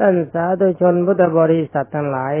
[0.00, 2.36] ท่านสาธุชนพุทธบริษัททั้งหลาย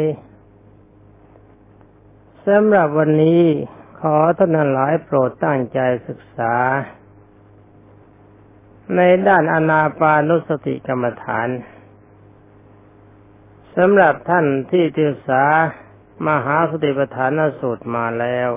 [2.46, 3.42] สำหรับวันนี้
[4.00, 6.54] ขอท่านทั้งหลายโปรดตั้งใจศึกษา
[8.96, 11.48] ในด้านอนาปานุสติกรรมฐาน
[13.76, 15.44] สำหรับท่านที่ศึกษา
[16.26, 18.50] มหาสติปัฏฐานสูตรมาแล้ว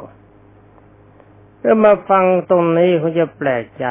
[1.59, 3.85] เมื่อมาฟังตรงนี้คงจะแปลกใจ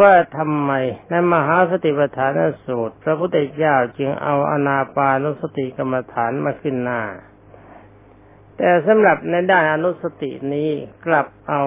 [0.00, 0.72] ว่าทำไม
[1.08, 7.00] ในมหาสติปัฏฐานสูตร พระพุทธเจ้าจึงเอาอนาปานุสติกรรมฐานมาขึ้นหน้า
[8.56, 10.70] แต่สำหรับในด้านอนุสตินี้
[11.06, 11.62] กลับเอา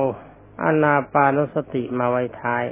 [0.64, 2.66] อนาปานุสติมาไว้ท้าย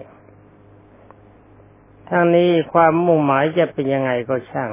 [2.10, 4.72] ทั้งนี้ความมุ่งหมายจะเป็นยังไงก็ช่าง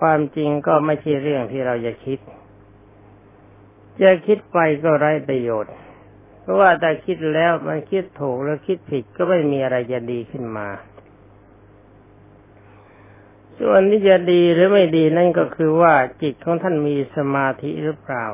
[0.00, 2.18] ความจริงก็ไม่ใช่เรื่องที่เราจะคิด
[4.02, 5.74] จะคิดไปก็ไร้ประโยชน์
[6.40, 10.68] เพราะว่าแต่คิดแล้วมันคิดถูกแล้วคิดผิดก็ไม่มีอะไรจะดีขึ้นมา
[13.58, 18.26] ส่วนที่จะดีหรือไม่ดีนั่นก็คือว่าจิตของท่านมีสมาธิหรือเปล่า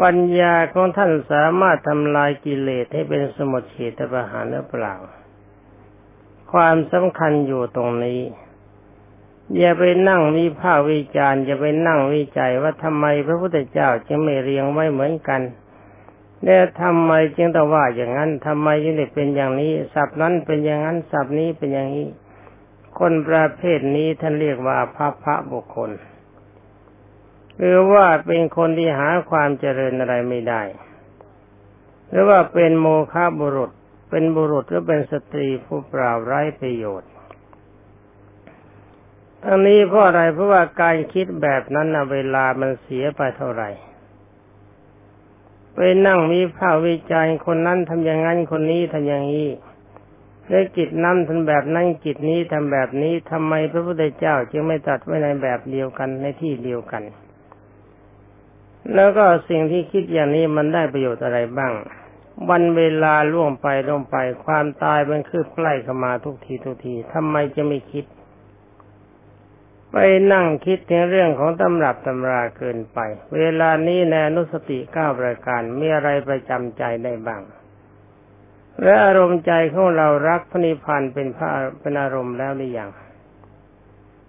[0.00, 4.94] ปัญญาของท่านสามารถทำลายกิเลสให้เป็นสมุทเฉตประหารหรือเปล่า
[6.52, 8.20] ความสำคัญอยู่ตรงนี้
[9.58, 15.40] อย่าไปนั่งวิพากษ์วิจารณ์อย่าไปนั่งวิจัยว่าทำไมพระพุทธเจ้าจึงไม่เรียงไว้เหมือนกัน
[16.44, 22.06] เนี่ยทำไมจึงต้องว่าอย่างนั้นทำไมจึงได้เป็นอย่างนี้สับนั้นเป็นอย่างนั้นสับนี้เป็นอย่างนี้
[22.98, 25.90] คนประเภทนี้ท่านเรียกว่าพระพระบุคคล
[27.58, 30.62] หรือว่าเป็นคนที่หาความเจริญอะไรไม่ได้
[32.08, 33.70] หรือว่าเป็นโมฆะบุรุษ
[34.10, 37.10] เป็นบุรุษหรือเป็นสตรีผู้เปล่าไร้ประโยชน์
[39.42, 43.70] ทั้งนี้เพราะอะไรเพราะว่าการคิดแบบนั้นนะเวลามันเสียไปเท่าไหร่
[45.74, 49.48] ไปนั่งมีผ้าวิจารคนนั้นทำอย่างนั้นคนนี้ทำอย่างนี้
[50.48, 57.02] แล้จิตนั้นทำแบบนั้นจิตนี้ทำแบบนี้ทำไมพระพุทธเจ้าจึงไม่ตัดไว้ในแบบเดียวกันในที่เดียวกัน
[58.94, 61.72] แล้วก็สิ่งที่คิดอย่างนี้มันได้ประโยชน์อะไรบ้าง
[62.48, 68.04] วันเวลาล่วงไปล่วงไปความตายมันคืบใกล้เข้ามาทุกทีทุกทีทำไมจะไม่คิด
[69.92, 69.98] ไป
[70.32, 72.98] นั่งคิดถึงเรื่องของตำรับตำราเกินไป
[73.38, 77.42] เวลานี้ในอนุสติเก้าประการมีอะไรประจำใจได้บ้าง
[78.82, 81.48] และอารมณ์ใจของเรารักพระนิพพานเป็นพระ
[81.80, 82.90] เป็นอารมณ์แล้วหรือยัง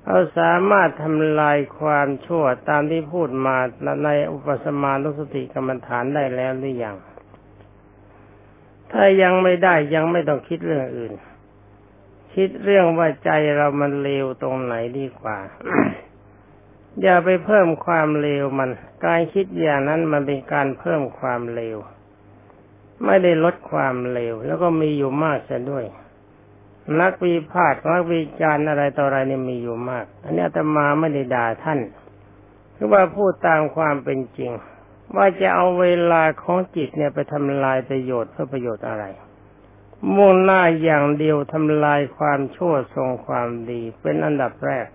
[0.06, 3.58] เราสามารถทำลายความชั่วตามที่พูดมา
[4.04, 6.96] ในอุปสมานุสติกรรมฐานได้แล้วหรือยัง
[8.92, 11.14] ถ้ายังไม่ได้ยังไม่ต้องคิดเรื่องอื่น
[12.36, 15.38] คิดเรื่องว่าใจเรามันเลวตรงไหนดีกว่า
[17.02, 18.70] อย่าไปเพิ่มความเลวมัน
[19.06, 21.78] การคิดอย่างนั้นมันเป็นการเพิ่มความเลว
[23.06, 25.86] ไม่ได้ลดความเลว แล้วก็มีอยู่มากเสียด้วย
[27.02, 31.80] นักวิพากษ์นักวิจารณ์อะไรต่ออะไรนี่มีอยู่มาก อันนี้อาตมาไม่ได้ด่าท่าน
[32.76, 34.52] คือว่าพูดตามความเป็นจริง
[35.16, 39.06] ว่าจะเอาเวลาของจิตเนี่ยไปทำลายประโยชน์เพื่อประโยชน์อะไร
[40.16, 44.88] มุ่งหน้าอย่างเดียวทำลายความชั่วทรงความดีเป็นอันดับแรก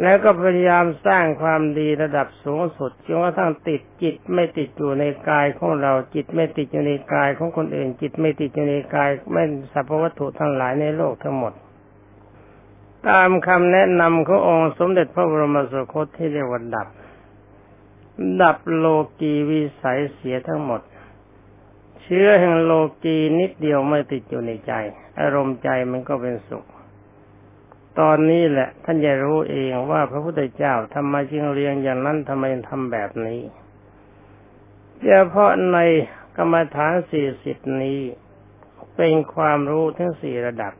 [0.00, 11.52] แล้วก็พยายามสร้างความดีระดับสูงสุดจนกระทั่งติดจิตไม่ติดอยู่ในกายของเราจิตไม่ติดอยู่ในกายของคนอื่น จิตไม่ติดอยู่ในกายไม่สรรพวัตถุทั้งหลายในโลกทั้งหมด
[13.08, 16.88] ตามคำแนะนำขององค์สมเด็จพระบรมสุคตที่เรียกว่าดับ
[18.42, 18.86] ดับโล
[19.20, 20.80] กีวิสัยเสียทั้งหมด
[22.06, 22.72] เชื้อแห่งโล
[23.02, 24.72] กีนิดเดียวไม่ติดอยู่ในใจ
[25.20, 26.64] อารมณ์ใจมันก็เป็นสุข
[28.00, 33.40] ตอนนี้แหละ ท่านจะรู้เองว่าพระพุทธเจ้าทำไมจึงเรียงอย่างนั้นทำไมทำแบบนี้
[35.04, 35.78] เฉพาะใน
[36.36, 38.00] กรรมฐานสี่สิบนี้
[38.96, 40.74] เป็นความรู้ทั้งสี่ระดับ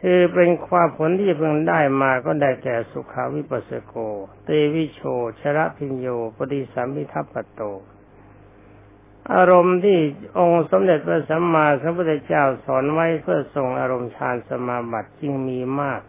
[0.00, 3.94] คือเป็นความผลที่เพิ่งได้มาก็ได้แก่สุขาวิปัสสโก
[4.44, 5.00] เตวิโช
[5.40, 7.62] ชระพิญโย ปฏิสัมพิทัพปโต
[9.34, 9.98] อารมณ์ที่
[10.38, 16.02] องค์สมเด็จพระสัมมาสัมพุทธเจ้าสอนไว้เพื่อส่งอารมณ์ฌานสมาบัติจึงมีมาก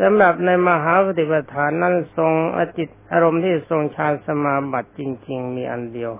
[0.00, 6.12] สำหรับในมหาปฏิปทานนั้นทรงอจิตอารมณ์ที่ทรงฌานสมาบัติจริง ๆ มีอันเดียว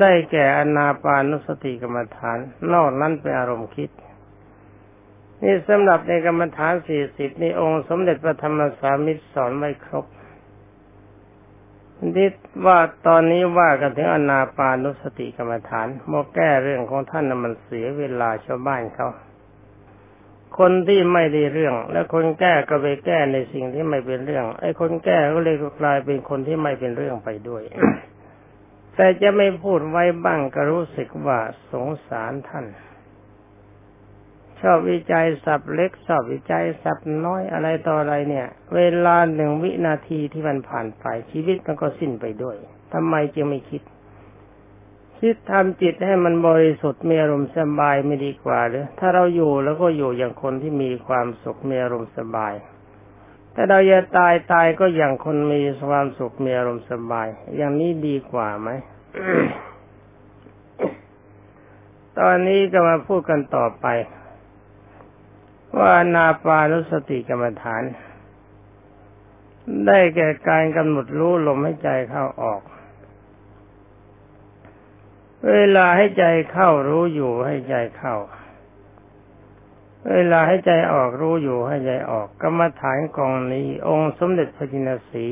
[0.00, 2.38] ได้แก่อนาปานุสติกรรมฐาน
[2.72, 3.90] นอกนั้นเป็นอารมณ์คิด
[5.42, 10.06] นี่สำหรับในกรรมฐานสี่สิบนี่องค์สมเด็จพระธรรมสามิตรสอนไว้ครบ
[12.04, 12.28] นี่
[12.66, 19.08] ว่าตอนนี้ว่ากันถึงอนาปานุสติกรรมฐานโมแก้เรื่องของท่านนมันเสียเวลาชาวบ้านเขา
[20.58, 27.62] คนที่ไม่ได้เรื่อง และคนแก้ก็ไปแก้ในสิ่งที่ไม่เป็นเรื่อง ไอ้คนแก้ก็เลยกลายเป็นคนที่ไม่เป็นเรื่องไปด้วย
[28.96, 31.38] แต่จะไม่พูดไว้บ้างก็รู้สึกว่า
[31.72, 32.66] สงสารท่าน
[34.60, 42.56] ชอบวิจัยสับเล็กชอบวิจัยสับน้อยอะไรต่ออะไรเนี่ย เวลาหนึ่งวินาทีที่มันผ่านไปชีวิตมันก็สิ้นไปด้วย
[42.92, 43.82] ทำไมจึงไม่คิด
[45.18, 52.54] คิดทำจิตให้มันบริสุทธิ์มีอารมณ์สบายไม่ดีกว่าหรือถ้าเราอยู่แล้วก็อยู่อย่างคนที่มีความสุขมีอารมณ์สบาย
[53.54, 58.70] ถ้าเราจะตายตายก็อย่างคนมีความสุขมีอารมณ์สบาย อย่างนี้ดีกว่าไหม
[62.18, 63.86] ตอนนี้ก็มาพูดกันต่อไป
[65.78, 67.82] ว่านาปานุสติกรรมฐาน
[69.86, 72.62] ได้แก่การกำหนดรู้ลมให้ใจเข้าออก
[75.52, 78.16] เวลาให้ใจเข้ารู้อยู่ให้ใจเข้า
[80.12, 85.26] เวลาให้ใจออกรู้อยู่ให้ใจออก กรรมฐานกองนี้องค์สมเด็จพระจินสี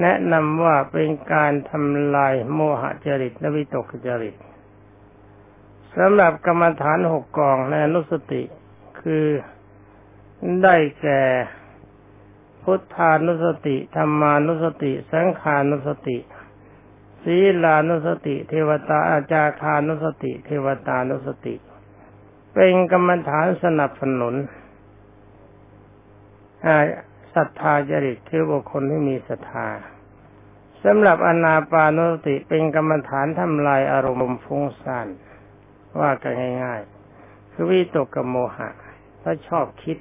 [0.00, 4.36] แนะนำว่าเป็นการทำลายโมหจริตและวิตกจริต
[5.96, 8.42] สำหรับกรรมฐานหกกองในอนุสติ
[9.02, 9.26] คือ
[10.62, 11.22] ได้แก่
[12.62, 16.18] พุทธานุสติธรรมานุสติ สังขานุสติ
[17.22, 21.54] ศีลานุสติ เทวตาอาจาคานุสติ เทวตานุสติ
[22.54, 24.34] เป็นกรรมฐานสนับสนุน
[27.34, 29.68] ศรัทธาจริตคือบุคคลที่มีศรัทธา
[30.84, 35.08] สำหรับอนาปานุสติเป็นกรรมฐานทำลายอารมณ์ฟุ้งซ่าน
[36.00, 36.32] ว่ากัน
[36.62, 38.68] ง่ายๆคือวิตกกโมหะ
[39.20, 39.98] เพราชอบคิด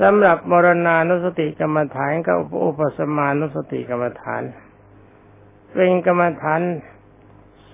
[0.00, 4.42] สำหรับมรณานุสติกรรมฐานกับอุปสมานุสติกรรมฐาน
[5.74, 6.60] เป็นกรรมฐาน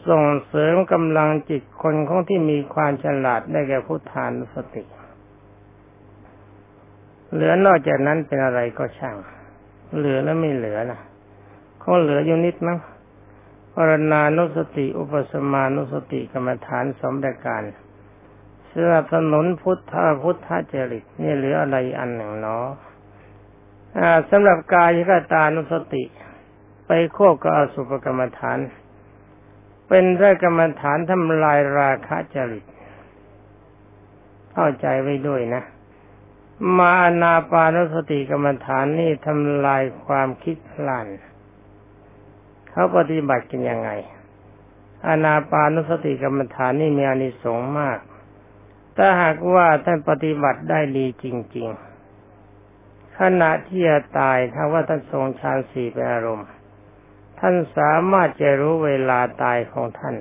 [0.08, 4.84] ส่งเสริมกำลังจิตคนของที่มีความฉลาดได้แก่พุทธานุสติ
[7.32, 9.16] เหลือนอกจากนั้นเป็นอะไรก็ช่าง
[9.96, 11.00] เหลือแล้วไม่เหลือนะ
[11.82, 12.78] คงเหลืออยู่นิดมั้ง
[13.74, 17.62] ปรณานุสติ อุปสมานุสติกรรมฐานสมประการ
[18.74, 22.66] สนับสนุนพุทธาพุทธจริตนี่เหลืออะไรอันหนึ่งเนาะ
[24.30, 26.04] สำหรับกายกตานุสติ
[26.86, 28.58] ไปควบกับอสุภกรรมฐาน
[29.88, 32.64] เป็นเรื่องกรรมฐานทำลายราคะจริต
[34.52, 35.62] เข้าใจไว้ด้วยนะ
[36.78, 41.06] มานาปานุสติกรรมฐานนี่ทำลายความคิดพลัน
[42.70, 43.90] เขาปฏิบัติกันยังไง
[45.06, 47.98] อานาปานุสติกรรมฐานนี่มีอานิสงส์มาก
[48.96, 51.26] ถ้าหากว่าท่านปฏิบัติได้ดีจ
[51.56, 51.68] ริง
[52.44, 56.48] ๆ ขณะที่จะตายถ้าว่าท่านทรงฌานสี่เป็นอารมณ์
[57.40, 60.16] ท่านสามารถจะรู้เวลาตายของท่าน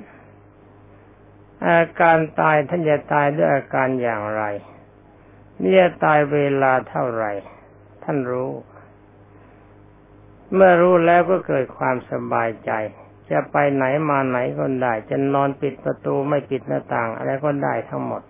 [1.68, 4.44] อาการตายท่านจะตายด้วยอาการอย่างไร
[5.60, 7.32] เนี่ยตายเวลาเท่าไหร่
[8.04, 8.52] ท่านรู้
[10.54, 12.72] เมื่อรู้แล้วก็เกิดความสบายใจ
[13.32, 18.22] จะไปไหนมาไหนก็ได้ จะนอนปิดประตูไม่ปิดหน้าต่าง อะไรก็ได้ทั้งหมด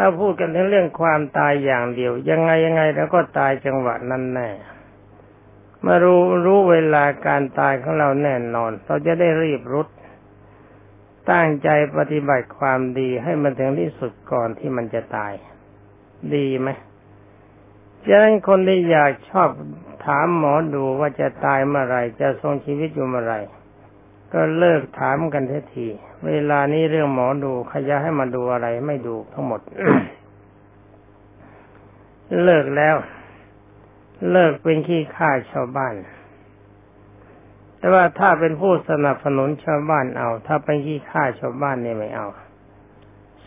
[0.00, 4.50] ถ้าพูดกันถึงเรื่องความตายอย่างเดียว ยังไงยังไงแล้วก็ตายจังหวะนั้นแน่
[5.84, 9.88] มื่อรู้รู้เวลาการตายของเราแน่นอน เราจะได้รีบรุด
[11.30, 15.32] ตั้งใจปฏิบัติความดีให้มันถึงที่สุดก่อนที่มันจะตาย
[16.34, 16.68] ดีไหม
[18.06, 19.48] ฉะนั้นคนที่อยากชอบ
[20.06, 23.34] ถามหมอดูว่าจะตายเมื่อไรจะทรงชีวิตอยู่เมื่อไร
[24.32, 25.86] ก็เลิกถามกันทีที
[26.26, 29.60] เวลานี้เรื่องหมอดูขยะให้มาดูอะไรไม่ดูทั้งหมด
[32.44, 32.96] เลิกแล้ว
[34.30, 35.94] เลิกเป็นขี้ข้าชาวบ้าน
[37.78, 42.26] แต่ว่าถ้าเป็นผู้สนับสนุนชาวบ้านเอา ถ้าเป็นขี้ข้าชาวบ้านเนี่ยไม่เอา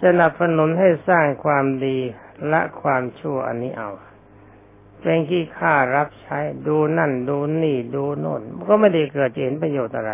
[0.03, 1.97] สนับสนุนให้สร้างความดี
[2.51, 3.91] ละความชั่วอันนี้เอา
[5.01, 10.13] เป็นขี้ข้ารับใช้ดูนั่นดูนี่ดูโน่นก็ไม่ได้เกิดเห็นประโยชน์อะไร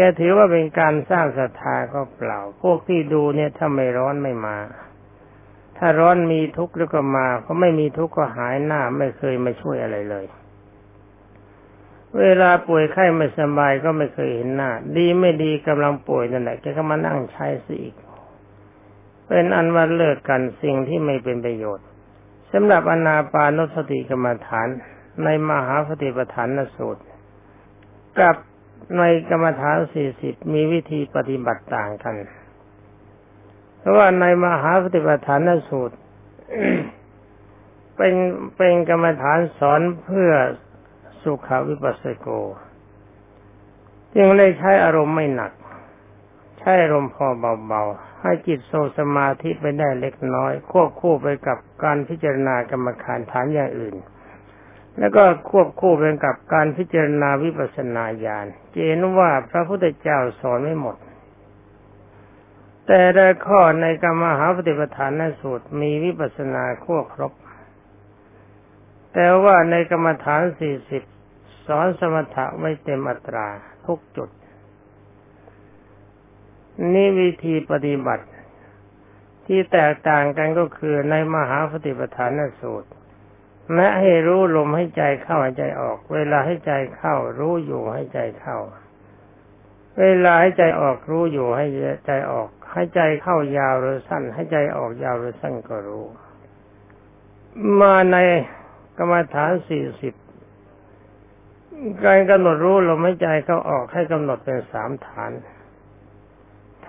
[0.00, 4.58] จะถือว่าเป็นการสร้างศรัทธาก็เปล่า พวกที่ดูเนี่ยถ้าไม่ร้อนไม่มา
[5.78, 10.26] ถ้าร้อนมีทุกข์แล้วก็มาเพราะไม่มีทุกข์ก็หายหน้าไม่เคยมาช่วยอะไรเลย
[12.18, 17.94] เวลาป่วยไข้ไม่สบายก็ไม่เคยเห็นหน้า ดีไม่ดีกำลังป่วยนั่นแหละแกก็มานั่งใช้สิอีก
[19.26, 21.86] เป็นอันว่าเลิกกันสิ่งที่ไม่เป็นประโยชน์
[22.52, 24.68] สำหรับอนาปานสติกรรมฐาน
[25.24, 27.02] ในมหาสติปัฏฐานสูตร
[28.20, 28.36] กับ
[28.98, 32.16] ในกรรมฐานสี่สิบมีวิธีปฏิบัติต่างกัน
[33.78, 35.96] เพราะว่าในมหาสติปัฏฐานสูตร
[37.96, 38.14] เป็น
[38.56, 40.30] เป็นกรรมฐานสอนเพื่อ
[41.22, 42.28] สุขวิปัสสโก
[44.14, 45.52] จึงเลยใช้อารมณ์ไม่หนัก
[46.58, 47.26] ใช้อารมณ์พอ
[47.66, 53.94] เบาๆ ให้จิตโซสมาธิไปได้เล็กน้อย ควบคู่ไปกับการพิจารณากรรมฐานฐานอย่างอื่น
[55.00, 60.96] แล้วก็ควบคู่ไปกับการพิจารณาวิปัสสนาญาณเจนว่าพระพุทธเจ้าสอนไม่หมด
[62.86, 67.32] แต่ละข้อในกรรมหาปฏิปทานในสูตรมีวิปัสสนาควบครบ
[69.12, 71.02] แต่ว่าในกรรมฐานสี่สิบ
[71.66, 73.48] สอนสมถะไว้เต็มอัตรา
[73.86, 74.28] ทุกจุด
[76.92, 78.26] นี่วิธีปฏิบัติ
[79.46, 82.90] ที่แตกต่างกันก็คือในมหาปฏิปทานนสูตร
[83.74, 88.56] และให้รู้ลมให้ใจเข้าให้ใจออก เวลาให้ใจเข้า รู้อยู่ให้ใจเข้า
[90.00, 91.66] เวลาให้ใจออกรู้อยู่ให้
[92.06, 96.04] ใจออก ให้ใจเข้ายาวหรือสั้น ให้ใจออกยาวหรือสั้นก็รู้
[97.80, 98.16] มาใน
[98.96, 100.14] กรรมฐานสี่สิบ
[102.04, 105.32] การกำหนดรู้ลมหายใจเข้าออกให้กำหนดเป็นสามฐาน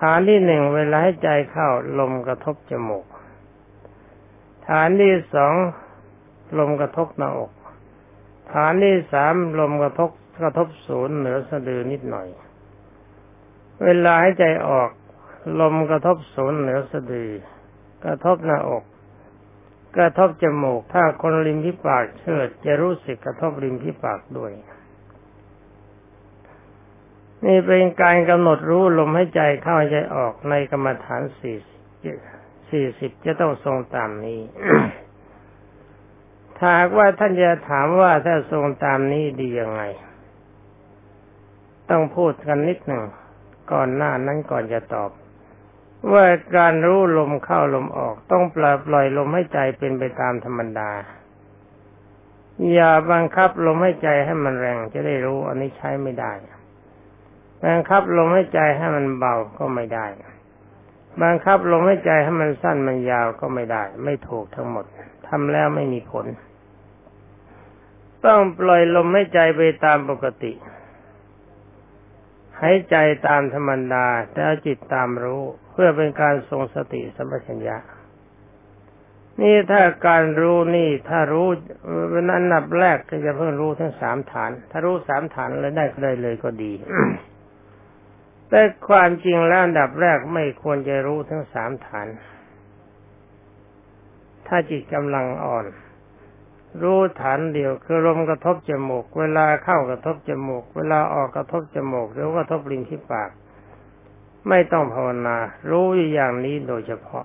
[0.00, 3.04] ฐานที่หนึ่งเวลาให้ใจเข้าลมกระทบจมูก
[4.68, 5.54] ฐานที่สอง
[6.58, 7.50] ลมกระทบหน้าอก
[8.52, 12.28] ฐานที่สามลมกระทบกระทบศูนย์เหนือสะดือนิดหน่อย
[13.84, 14.90] เวลาให้ใจออก
[15.60, 17.30] ลมกระทบศูนย์เหนือสะดือ
[18.04, 18.84] กระทบหน้าอก
[19.96, 24.52] กระทบจมูก ถ้าคนริมที่ปากเชิด จะรู้สึกกระทบริมที่ปากด้วย
[27.46, 31.56] นี่เป็นการกำหนดรู้ลมให้ใจเข้าใจออกในกรรมฐานสี่
[32.70, 34.40] สี่สิบจะต้องทรงตามนี้
[36.64, 39.82] ถ้าว่าท่านจะถามว่าถ้าทรงตามนี้ดียังไง
[41.90, 43.04] ต้องพูดกันนิดหนึ่ง
[43.72, 45.10] ก่อนหน้านั้นก่อนจะตอบ
[46.12, 46.24] ว่า
[46.56, 50.90] การรู้ลมเข้าลมออก ต้องปล่อยปล่อยลมให้ใจเป็นไปตามธรรมดา
[52.72, 56.32] อย่าบังคับลมให้ใจให้มันแรงจะได้รู้อันนี้ใช้ไม่ได้
[57.64, 60.06] บังคับลมให้ใจให้มันเบาก็ไม่ได้
[61.22, 64.84] บังคับลมให้ใจให้มันสั้นมันยาวก็ไม่ได้ ไม่ถูกทั้งหมด
[65.28, 66.26] ทำแล้วไม่มีผล
[68.26, 70.52] ต้องปล่อยลมให้ใจไปตามปกติ
[72.60, 77.76] ให้ใจตามธรรมดาแต่จิตตามรู้เพื่อเป็นการทรงสติสัมปชัญญะ
[79.40, 81.48] นี่ถ้าการรู้นี่ถ้ารู้
[82.10, 86.72] เป็นอันดับแรกก็จะเพิ่งรู้ทั้งสามฐาน ถ้ารู้สามฐานแล้วได้ก็ได้เลยก็ดี
[88.48, 92.08] แต่ความจริงแล้วอันดับแรกไม่ควรจะรู้ทั้งสามฐาน
[94.46, 95.66] ถ้าจิตกำลังอ่อน
[96.82, 103.30] รู้ฐานเดียวคือลมกระทบจมูก เวลาเข้ากระทบจมูก เวลาออกกระทบจมูก หรือกระทบลิ้นที่ปาก
[104.48, 105.36] ไม่ต้องภาวนา
[105.70, 107.24] รู้อย่างนี้โดยเฉพาะ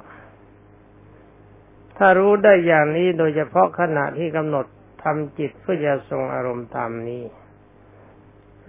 [1.97, 4.65] ถ้ารู้ได้อย่างนี้โดยเฉพาะขณะที่กำหนด
[5.03, 7.23] ทำจิตเพื่อจะทรงอารมณ์ตามนี้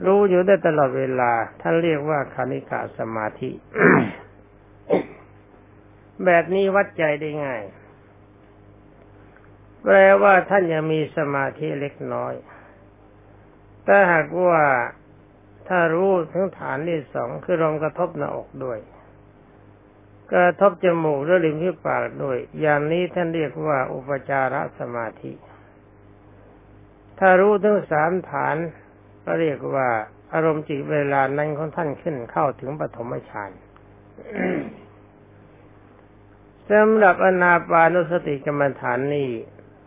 [0.05, 3.51] รู้อยู่ได้ตลอดเวลา ท่านเรียกว่าคณิกาสมาธิ
[6.25, 7.63] แบบนี้วัดใจได้ง่าย
[9.91, 12.35] แปลว่าท่านยังมีสมาธิเล็กน้อย
[13.85, 14.63] แต่หากว่า
[15.69, 18.79] ถ้ารู้ถึงฐานที่สองคือลมกระทบหน้าอกด้วย
[20.33, 25.33] กระทบจมูกและริมที่ปากด้วย อย่างนี้ท่านเรียกว่าอุปจารสมาธิ
[27.19, 28.57] ถ้ารู้ทั้งสามฐาน
[29.25, 29.89] ก็เรียกว่า
[30.33, 33.51] อารมณ์จิตเวลานั้นของท่านขึ้นเข้าถึงปฐมฌาน
[36.71, 39.31] สำหรับอนาปานุสติกรรมฐานนี้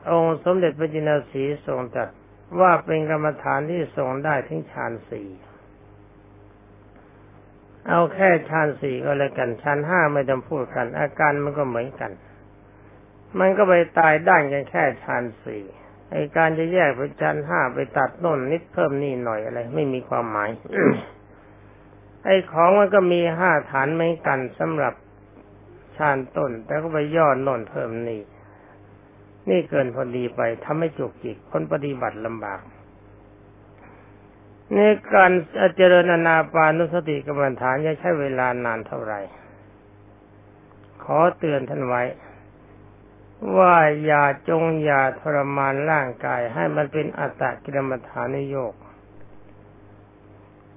[0.10, 2.10] องค์สมเด็จพระจินสีทรงตรัส
[2.60, 5.28] ว่าเป็นกรรมฐานที่ทรงได้ถึงฌานสี่
[7.88, 12.12] เอาแค่ฌานสี่ก็แล้วกันฌานห้าไม่ต้องพูดกัน อาการมันก็เหมือนกัน
[13.40, 15.64] มันก็ไปตายด้านกันแค่ฌานสี่
[16.12, 20.50] ไอการจะแยกไปชั้นห้าไปตัดน่นนิดเพิ่มนี่หน่อยอะไร ไม่มีความหมาย
[22.26, 24.94] ไอของมันก็มีห้าฐานไม่กันสำหรับ
[25.98, 28.22] ชานต้น แต่ก็ไปย่อน่นเพิ่มนี่
[29.50, 32.62] นี่เกินพอดีไปทำให้จุกจิกคนปฏิบัติลำบาก
[34.74, 34.80] ใน
[35.14, 35.32] การ
[35.76, 39.22] เจริญนาปานุสติกรรมฐานจะใช้เวลานานเท่าไหร่
[41.04, 42.04] ขอเตือนท่านไว้
[43.58, 48.74] ว่าอย่าจงอย่าทรมานร่างกายให้มันเป็นอัตตกิรมฐานโยก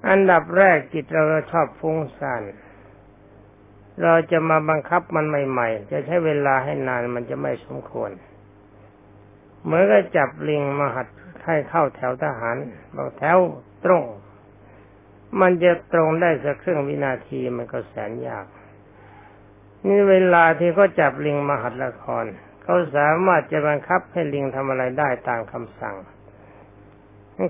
[0.09, 2.43] อันดับแรกจิตเราชอบฟุ้งซ่าน
[4.01, 8.11] เราจะมาบังคับมันใหม่ ๆ จะใช้เวลาให้นานมันจะไม่สมควร
[9.65, 11.07] เหมื่อก็จับลิงมาหัด
[11.45, 12.55] ให้เข้าแถวทหาร
[12.95, 13.37] บอกแถว
[13.85, 14.03] ตรง
[15.41, 18.45] มันจะตรงได้สักครึ่งวินาทีมันก็แสนยาก
[19.87, 22.25] นี่เวลาที่เขาจับลิงมาหัดละคร
[22.63, 25.95] เขาสามารถจะบังคับให้ลิงทำอะไรได้ตามคำสั่ง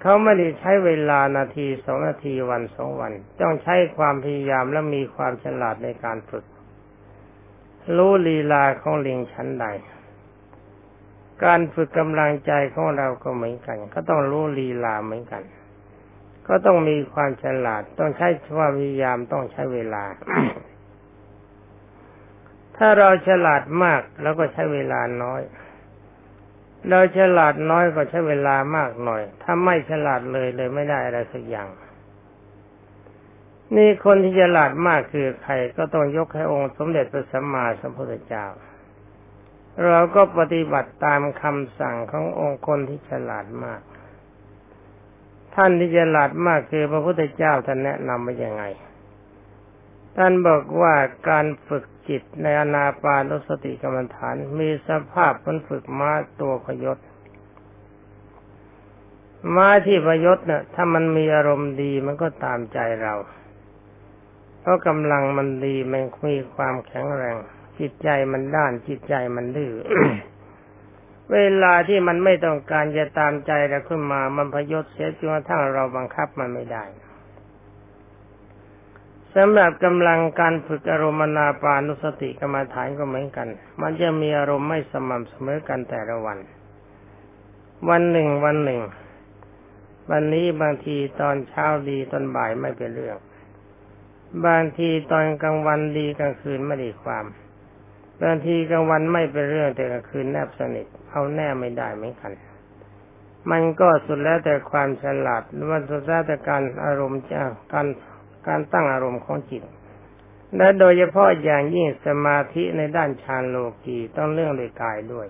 [0.03, 6.45] เขาไม่ได้ใช้เวลานาทีสองนาทีวันสองวัน ต้องใช้ความพยายามและมีความฉลาดในการฝึก
[7.97, 9.65] รู้ลีลาของลิงชั้นใด
[11.43, 15.43] การฝึกกำลังใจของเราก็เหมือนกัน ก็ต้องรู้ลีลาเหมือนกัน
[16.47, 18.27] ก็ต้องมีความฉลาด ต้องใช้
[18.57, 20.03] ความพยายามต้องใช้เวลา
[22.77, 25.41] ถ้าเราฉลาดมากเราก็ใช้เวลาน้อย
[26.89, 31.67] เราฉลาดน้อยก็ใช้เวลามากหน่อย ถ้าไม่ฉลาดเลยเลยไม่ได้อะไรสักอย่าง
[33.75, 38.45] นี่คนที่ฉลาดมากคือใครก็ต้องยกให้องค์สมเด็จพระสัมมาสัมพุทธเจ้า
[39.83, 43.81] เราก็ปฏิบัติตามคำสั่งขององค์คนที่ฉลาดมาก
[45.55, 48.63] ท่านที่ฉลาดมากคือพระพุทธเจ้าท่านแนะนำมาอย่างไง
[50.17, 50.93] ท่านบอกว่า
[51.29, 56.97] การฝึกจิตในอนาปานุสติกรรมฐาน มีสภาพมันฝึกม้าตัวพยศ
[59.55, 63.13] ม้าที่พยศเนี่ยถ้ามันมีอารมณ์ดีมันก็ตามใจเรา
[64.59, 67.37] เพราะกำลังมันดีมันมีความแข็งแรง
[67.79, 69.73] จิตใจมันด้านจิตใจมันดื้อ
[71.33, 76.83] เวลาที่มันไม่ต้องการจะตามใจเราขึ้นมา มันพยศเสียจนกระทั่งเราบังคับมันไม่ได้
[79.35, 83.47] สำหรับกำลังการฝึกอารมณ์นาปานุสติกรรมฐานก็เหมือนกัน
[83.81, 86.39] มันจะมีอารมณ์ไม่สม่ำเสมอกันแต่ละวัน
[87.89, 88.81] วันหนึ่งวันหนึ่ง
[90.11, 93.17] วันนี้บางทีตอนเช้าดีตอนบ่ายไม่เป็นเรื่อง
[94.45, 97.25] บางทีตอนกลางวันดีกลางคืนไม่ได้ความ
[98.21, 102.31] บางทีกลางวันไม่เป็นเรื่องแต่กลางคืนแนบสนิทเอาแน่ไม่ได้เหมือนกัน
[103.51, 107.39] มันก็สุดแล้วแต่ความฉลาดหรือว่าสุดแล้วแต่การอารมณ์จะ
[107.73, 107.87] การ
[108.47, 109.63] การตั้งอารมณ์ของจิต
[110.57, 115.27] และโดยเฉพาะอย่างยิ่งสมาธิในด้านฌานโลกีต้องเรื่องเลยกายด้วย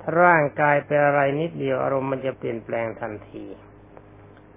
[0.00, 3.44] ถ้าร่างกายเป็นอะไรนิดเดียวอารมณ์มันจะเปลี่ยนแปลงทันที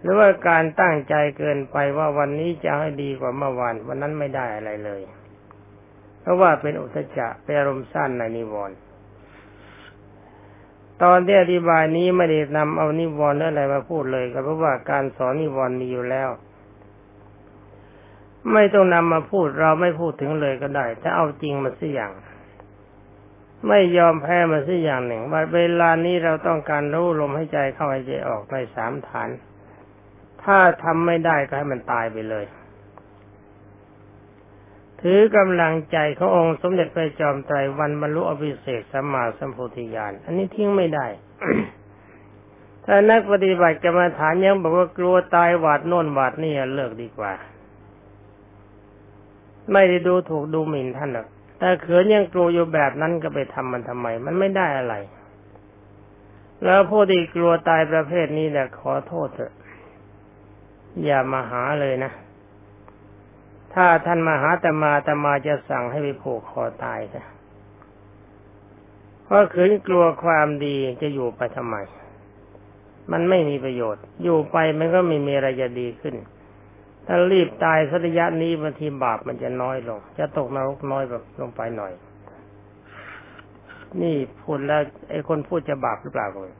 [0.01, 5.01] หรือว่าการตั้งใจเกินไปว่าวันนี้จะให้ดีกว่าเมื่อวานวันนั้นไม่ได้อะไรเลย
[6.23, 8.77] เพราะว่าเป็นอุทจจะเป็นอารมณ์สั้นในนิวรณ์
[11.03, 16.29] ตอนที่อธิบายนี้ไม่ได้นำเอานิวรณ์อะไรมาพูดเลยก็เพราะว่าการสอนนิวรณ์มีอยู่แล้ว
[18.51, 22.11] ไม่ต้องนำมาพูดเราไม่พูดถึงเลยก็ได้ถ้าเอาจริงมาสิอย่าง
[23.67, 29.29] ไม่ยอมแพ้มาสิอย่างหนึ่ง ว่าเวลานี้เราต้องการรู้ลมให้ใจเข้าให้ใจออกในสามฐาน
[30.43, 32.45] ถ้าทำไม่ได้ก็ให้มันตายไปเลย
[35.03, 41.07] ถือกำลังใจขององค์สมเด็จพระจอมไตรวันบรรลุอภิเศษสัมมาสัมโพธิญาณอันนี้ทิ้งไม่ได้
[42.85, 47.33] ถ้านักปฏิบัติกรรมฐานยังบอกว่ากลัวตายหวาดโน่นหวาดนี่เลิกดีกว่า
[49.71, 51.27] ไม่ได้ดูถูกดูหมิ่นท่านหรอก
[51.59, 54.95] แต่เขินยังกลัวอยู่แบบนั้นก็ไปทำมันทำไม มันไม่ได้อะไร
[56.63, 59.53] แล้วผู้ที่กลัวตายประเภทนี้แหละขอโทษเถอะ
[61.05, 62.11] อย่ามาหาเลยนะ
[63.73, 67.25] ถ้าท่านมาหาตมาตมาจะสั่งให้ไปผูกคอตายนะ
[69.23, 71.75] เพราะขืนกลัวความดีจะอยู่ไปทำไม
[73.11, 76.15] มันไม่มีประโยชน์ อยู่ไปมันก็ไม่มีอะไรจะดีขึ้น
[77.07, 81.93] ถ้ารีบตายสัตยะนี้บางทีบาปมันจะน้อยลง จะตกนรกน้อยแบบลงไปหน่อย
[84.01, 86.53] นี่พูดแล้วไอ้คนพูดจะบาปหรือเปล่าเลย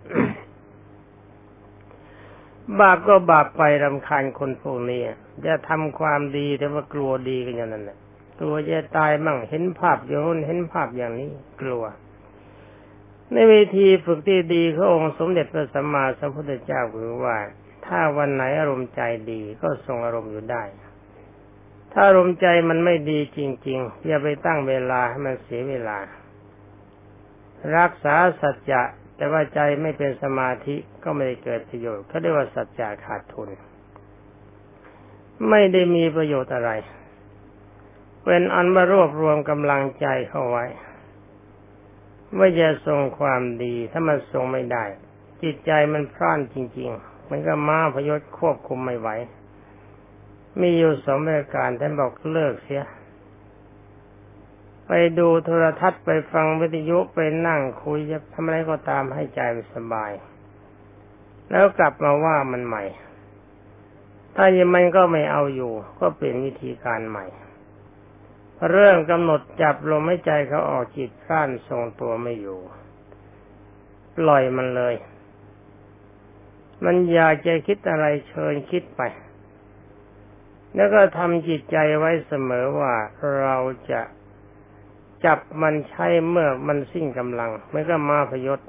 [2.80, 5.02] บาปก็บาปไปรำคาญคนพวกนี้
[5.45, 7.97] จะทำความดีแต่ว่ากลัวดีกันอย่างนั้นแหละ
[8.39, 11.84] กลัวจะตายมั่งเห็นภาพอย่างนู้นเห็นภาพอย่างนี้กลัว
[13.32, 17.38] ในวิธีฝึกที่ดีขององค์สมเด็จพระสัมมาสัมพุทธเจ้าคือว่า
[17.86, 20.63] ถ้าวันไหนอารมณ์ใจดีก็ทรงอารมณ์อยู่ได้
[21.91, 25.97] ถ้าอารมณ์ใจมันไม่ดีจริง ๆ อย่าไปตั้งเวลาให้มันเสียเวลา
[27.78, 28.82] รักษาสัจจะ
[29.15, 33.49] แต่ว่าใจไม่เป็นสมาธิก็ไม่ได้เกิดประโยชน์เขาเรียกว่าสัจจะขาดทุน
[35.49, 36.71] ไม่ได้มีประโยชน์อะไร
[38.23, 40.65] เป็นอันมารวบรวมกำลังใจเข้าไว้
[42.38, 44.86] ว่าจะทรงความดีถ้ามันทรงไม่ได้
[45.41, 49.10] จิตใจมันพร่านจริง ๆ มันก็ม้าพยศควบคุมไม่ไหว
[50.60, 52.84] มีอยู่สองประการท่านบอกเลิกเสีย
[54.88, 59.39] ไปดูโทรทัศน์ไปฟังวิทยุไปนั่งคุยจะทำอะไรก็ตามให้ใจ
[59.76, 60.12] สบาย
[61.50, 62.84] แล้วกลับมาว่ามันใหม่
[64.36, 67.26] ถ้ายังมันก็ไม่เอาอยู่ ก็เปลี่ยนวิธีการใหม่
[68.72, 72.60] เริ่มกำหนดจับลมให้ใจเขาออกจิตกล้านทรงตัวไม่อยู่
[74.17, 74.96] ปล่อยมันเลย
[76.86, 79.02] มันอยากจะคิดอะไรเชิญคิดไป
[80.76, 82.93] แล้วก็ทำจิตใจไว้เสมอว่า
[83.41, 83.58] เรา
[83.91, 84.02] จะ
[85.25, 88.59] จับมันใช้เมื่อมันสิ้นกำลังไม่ก็มาพยศ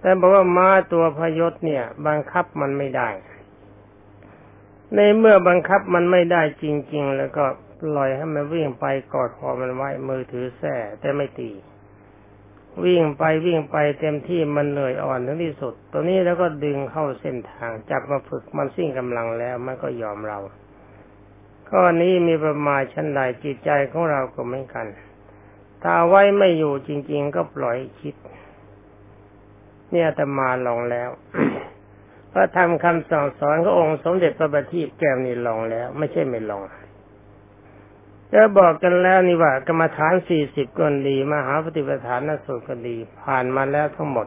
[0.00, 3.08] แต่บอกว่าม้าตัวพยศเนี่ย บังคับมันไม่ได้
[4.94, 7.44] ในเมื่อบังคับมันไม่ได้จริง ๆ แล้วก็
[7.80, 11.50] ปล่อยให้มันวิ่งไปกอดคอมันไว้มือถือแส้แต่ไม่ตี
[12.84, 20.38] วิ่งไปวิ่งไปเต็มที่มันเหนื่อยอ่อนถึงที่สุด ตัวนี้แล้วก็ดึงเข้าเส้นทาง จับมาฝึกมันสิ้นกำลังแล้วมันก็ยอมเรา
[21.68, 24.86] ข้อนี้มีประมาณชั้นใดจิตใจของเราก็เหมือนกัน
[25.86, 28.14] ถ้าไว้ไม่อยู่จริง ๆ ก็ปล่อยคิด
[29.90, 31.10] เนี่ยแต่มาลองแล้ว
[32.32, 36.62] พระธรรมคำสั่งสอนขององค์สมเด็จพระบัณฑิตแก้วนี่ลองแล้ว ไม่ใช่ไม่ลอง
[38.32, 44.26] จะบอกกันแล้วนี่ว่ากรรมฐานสี่สิบก็ดีมหาปฏิปทานนสุก็ดี ผ่านมาแล้วทั้งหมด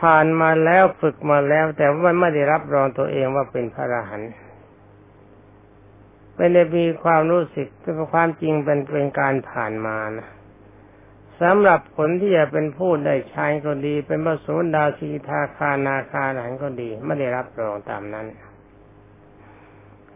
[0.00, 4.32] ผ่านมาแล้วฝึกมาแล้ว แต่ว่าไม่ได้รับรองตัวเองว่าเป็นพระอรหันต์
[6.36, 10.28] ไม่ได้มีความรู้สึกแต่ความจริงเป็นเป็นการผ่านมานะ
[11.40, 18.26] สำหรับผลที่จะเป็นผู้ได้ชายก็ดี เป็นพระโสดาสีทาคานาคาหลันก็ดี ไม่ได้รับรองตามนั้น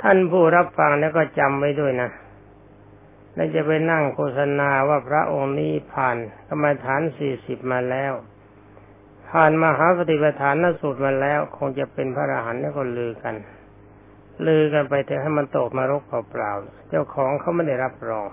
[0.03, 2.11] ท่านผู้รับฟังแล้วก็จำไว้ด้วยนะ
[3.35, 6.17] และจะไปนั่งโฆษณาว่าพระองค์นี้ผ่าน
[6.49, 8.13] กรรมฐานสี่สิบมาแล้ว
[9.31, 13.35] ผ่านมหาปฏิปทานนสูตรมาแล้ว คงจะเป็นพระอรหันต์แล้วก็ลือกัน
[14.47, 18.27] ลือกันไปแต่ให้มันตกมารกเปล่าๆเจ้าของเขาไม่ได้รับรอง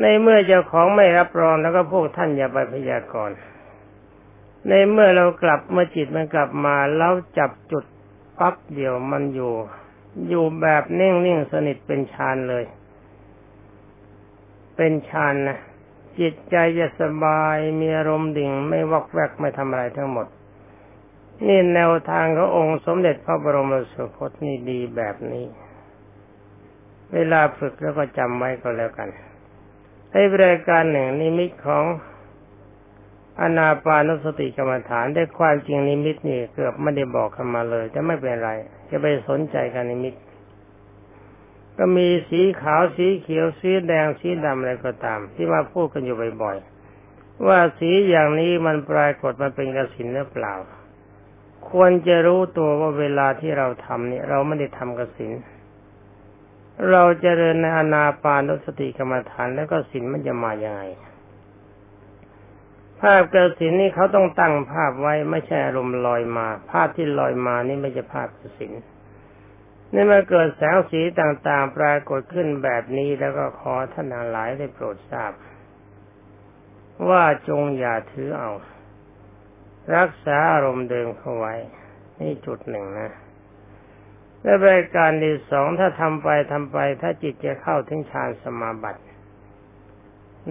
[0.00, 3.36] ในเมื่อเจ้าของไม่รับรองแล้วก็พวกท่านอย่าไปพยากรณ์
[4.68, 7.84] ในเมื่อเรากลับเมื่อจิตมันกลับมาแล้วจับจุด
[8.38, 9.52] ปั๊บเดียวมันอยู่
[10.28, 12.64] อยู่แบบนิ่งๆสนิทเป็นฌานเลย
[14.76, 15.58] เป็นฌานนะ
[16.18, 20.26] จิตใจจะสบายมีอารมณ์ดิ่ง ไม่วอกแวกไม่ทำอะไรทั้งหมด
[21.46, 25.46] นี่แนวทางขององค์สมเด็จพระบรมสุคตนี่ดีแบบนี้
[27.12, 29.08] เวลาฝึกแล้วก็จำไว้ก็แล้วกัน
[30.10, 31.84] ในรายการหนึ่งนิมิตของ
[33.40, 38.50] อนาปานสติกรรมฐานได้ความจริงนิมิตนี่เกือบไม่ได้บอกกันมาเลยจะไม่เป็นไร
[38.90, 40.14] จะไปสนใจกับนิมิต
[41.78, 50.54] ก็มีสีขาวสีเขียวสีแดงสีดำอะไรก็ตาม ที่มาพูดกันอยู่บ่อยๆว่าสีอย่างนี้มันปรากฏมันเป็นกสินหรือเปล่า
[51.70, 55.32] ควรจะรู้ตัวว่าเวลาที่เราทำเนี่ย เราไม่ได้ทำกสิน
[56.90, 60.82] เราจเจริญในอนาปานุสติกรรมฐานแล้วก็สินมันจะมาอย่างไง
[63.00, 68.72] ภาพกสินนี่เขาต้องตั้งภาพไว้ไม่ใช่อารมณ์ลอยมา ภาพที่ลอยมานี่ไม่ใช่ภาพกสิน
[69.94, 75.32] นี่มาเกิดแสงสีต่างๆ ปรากฏขึ้นแบบนี้แล้วก็ขอท่านหลายได้โปรดทราบ
[77.08, 78.50] ว่าจงอย่าถือเอา
[79.96, 81.54] รักษาอารมณ์เดิมเข้าไว้
[82.18, 83.12] นี่จุดหนึ่งนะ
[84.42, 89.02] และรายการที่สองถ้าทำไปทำไป ถ้าจิตจะเข้าถึงฌานสมาบัติ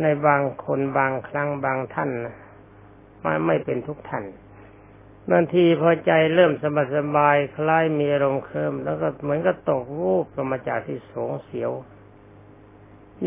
[0.02, 2.36] ในบางคนบางครั้งบางท่านนะ
[3.22, 4.26] ไม่ไม่เป็นทุกท่าน
[5.32, 11.72] บางทีพอใจเริ่มสบายสบายคล้ายมีอารมณ์เคลิมแล้วก็เหมือนก็ตกรูปลงมาจากที่สงเสียว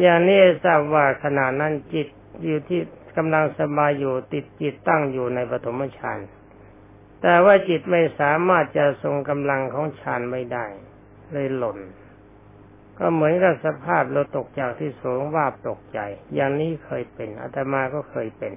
[0.01, 2.09] อย่างนี้ทราบว่าขณะนั้นจิต
[2.45, 2.81] อยู่ที่
[3.17, 6.19] กำลังสบายอยู่ติดจิตตั้งอยู่ในปฐมฌาน
[7.23, 10.67] แต่ว่าจิตไม่สามารถจะทรงกำลังของฌานไม่ได้
[11.33, 11.79] เลยหล่น
[12.99, 15.99] ก็เหมือนกับสภาพเราตกจากที่สูงว่าตกใจ
[16.35, 18.53] อย่างนี้เคยเป็นอาตมาก็เคยเป็น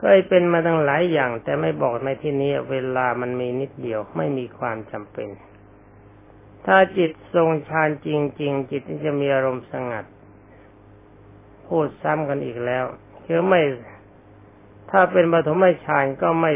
[0.00, 5.28] เคยเป็นมาตั้งหลายอย่าง แต่ไม่บอกในที่นี้เวลามันมีนิดเดียวไม่มีความจำเป็น
[6.66, 8.08] ถ้าจิตทรงฌานจ
[8.40, 10.04] ริง ๆ จิตจะมีอารมณ์สงัด
[11.66, 12.84] พูดซ้ำกันอีกแล้ว
[13.26, 13.60] คือไม่
[14.90, 16.52] ถ้าเป็นปฐมฌานก็ไม่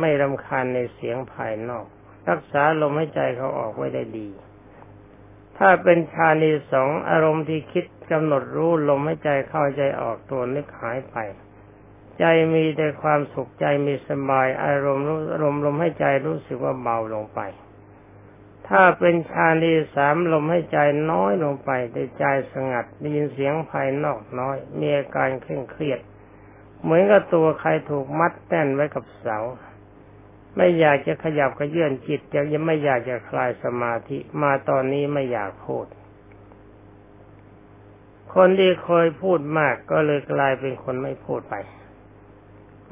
[0.00, 1.86] ไม่รำคาญในเสียงภายนอก
[2.28, 4.28] รักษาลมหายใจเขาออกไว้ได้ดี
[5.58, 11.16] ถ้าเป็นฌานที่สองอารมณ์ที่คิดกำหนดรู้ลมหายใจเข้าใจออกตัวนึกหายไป
[12.18, 12.24] ใจ
[12.54, 17.40] มีแต่ความสุขใจมีสบาย อารมณ์รู้อารมณ์ลมหายใจรู้สึกว่าเบาลงไป
[18.68, 20.78] ถ้าเป็นฌานที่สามลมหายใจ
[21.10, 26.00] น้อยลงไปแต่ใจสงัดได้ยินเสียงภายนอกน้อย มีอาการเคร่งเครียด
[26.82, 29.38] เหมือนกับตัวใครถูกมัดแน่นไว้กับเสา
[30.56, 32.20] ไม่อยากจะขยับกระเยื่อนจิต
[32.52, 35.86] ยังไม่อยากจะคลายสมาธิมาตอนนี้ไม่อยากพูด
[38.34, 41.54] คนที่เคยพูดมากก็เลยกลายเป็นคนไม่พูดไป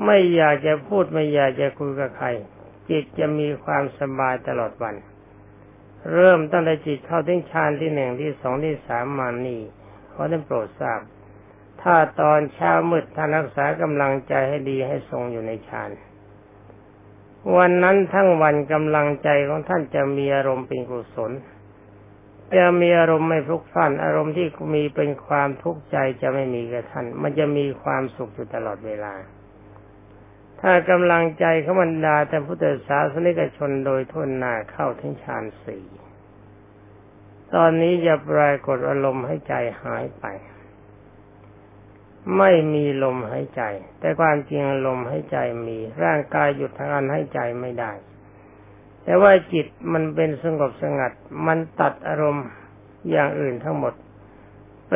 [0.04, 2.28] ไม่อยากจะพูดไม่อยากจะคุยกับใคร
[2.90, 4.94] จิตจะมีความสบายตลอดวัน
[6.12, 9.60] เริ่มตั้งแต่จิตเข้าถึงฌานที่หนึ่งที่สองที่สามมานี่
[10.12, 11.00] ขอท่านโปรดทราบ
[11.82, 15.90] ถ้าตอนเช้ามืดท่านรักษากำลังใจให้ดีให้ทรงอยู่ในฌาน
[17.56, 21.32] วันนั้นทั้งวันกำลังใจของท่านจะมีอารมณ์เป็นกุศล
[22.56, 29.14] จะมีอารมณ์ไม่ทุกข์ฟันอารมณ์ที่มีเป็นความทุกข์ใจจะไม่มีกับท่าน มันจะมีความสุขอยู่ตลอดเวลา
[30.66, 35.84] ถ้ากำลังใจเขาบรรดาแต่พุทธศาสนิกชนโดยทุนหนาเข้าถึงฌานสี่
[37.54, 40.24] ตอนนี้จะปรากฏอารมณ์ให้ใจหายไป
[42.38, 43.62] ไม่มีลมหายใจ
[44.00, 47.92] แต่ความจริงลมหายใจมี ร่างกายหยุดทางการหายใจไม่ได้
[49.04, 51.12] แต่ว่าจิตมันเป็นสงบสงัด
[51.46, 52.46] มันตัดอารมณ์
[53.10, 53.94] อย่างอื่นทั้งหมด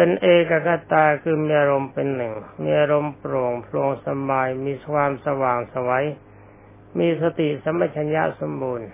[0.01, 6.07] เป็นเอกกตาคือมีอารมณ์เป็นหนึ่ง มีอารมณ์โปร่งโปร่งสบาย มีความสว่างสวัย
[6.99, 8.89] มีสติสัมปชัญญะสมบูรณ์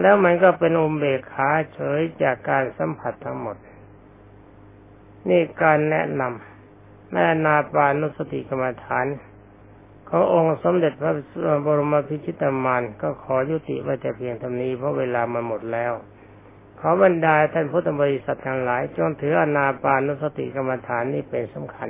[0.00, 3.56] แล้วมันก็เป็นอุเบกขาเฉยจากการสัมผัสทั้งหมด
[5.28, 9.06] นี่การแนะนำแม่นาปานุสติกรรมฐาน
[10.08, 11.12] ขององค์สมเด็จพระ
[11.64, 15.94] บรมพิชิตามานก็ขอยุติไว้แต่เพียงเท่านี้เพราะเวลามันหมดแล้ว
[16.82, 21.88] ขอบรรดาท่านพุทธบริษัททั้งหลาย จงถืออนาปานุสติกรรมฐานนี้เป็นสำคัญ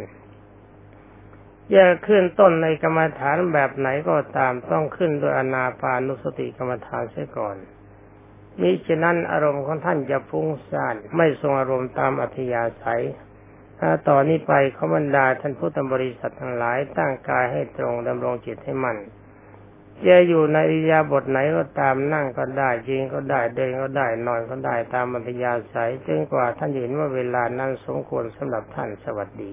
[1.73, 7.57] อย่าขึ้นต้นในกรรมฐานแบบไหนก็ตามต้องขึ้นโดยอนาปานุสติกรรมฐานเสียก่อน
[8.61, 13.03] มิฉะนั้นอารมณ์ของท่านจะฟุ้งซ่านไม่ทรงอารมณ์ตามอัธยาศัย
[13.79, 18.99] ถ้าต่อนนี้ไปขบรรดาท่านพุทธบริษัททั้งหลายตั้งกายให้ตรงดำรงจิตให้มั่น
[20.07, 29.53] จะอยู่ในอิยาบทไหนก็ตามนั่งก็ได้ยืนก็ได้เดินก็ได้นอนก็ได้ตามอัธยาศัยจนกว่าท่านเห็นว่าเวลานั้นสมควรสำหรับท่านสวัสดี